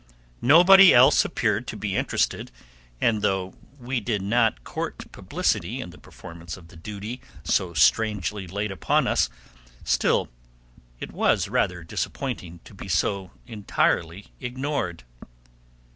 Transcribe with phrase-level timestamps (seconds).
[0.41, 2.49] Nobody else appeared to be interested,
[2.99, 8.47] and though we did not court publicity in the performance of the duty so strangely
[8.47, 9.29] laid upon us,
[9.83, 10.27] still
[10.99, 15.03] it was rather disappointing to be so entirely ignored.